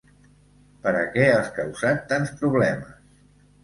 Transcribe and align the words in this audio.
Per 0.85 0.93
a 1.03 1.05
què 1.17 1.29
has 1.35 1.53
causat 1.61 2.03
tants 2.15 2.37
problemes? 2.43 3.01